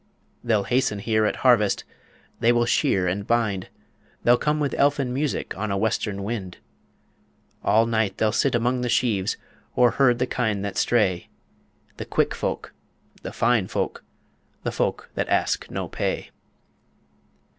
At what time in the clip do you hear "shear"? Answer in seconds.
2.65-3.05